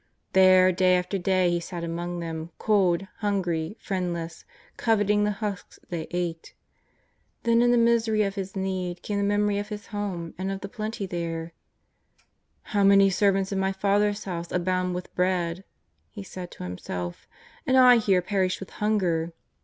[0.33, 5.77] There, day after day he sat among them, cold, hungry, friend Jess, coveting the husks
[5.89, 6.55] they ate.
[7.43, 10.61] Then in the misery of his need came the memory of his home and of
[10.61, 11.53] the plenty there:''
[12.73, 15.63] How many servants in my father's house abound with bread,''
[16.09, 17.27] he said to himself,"
[17.67, 19.33] and I here perish with hunger."